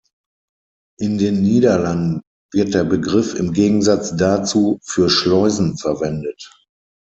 In 0.97 1.19
den 1.19 1.43
Niederlanden 1.43 2.21
wird 2.51 2.73
der 2.73 2.83
Begriff 2.85 3.35
im 3.35 3.53
Gegensatz 3.53 4.15
dazu 4.17 4.79
für 4.81 5.11
Schleusen 5.11 5.77
verwendet. 5.77 6.51